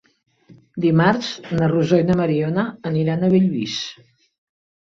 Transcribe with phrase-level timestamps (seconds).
[0.85, 1.29] Dimarts
[1.59, 3.77] na Rosó i na Mariona aniran a Bellvís.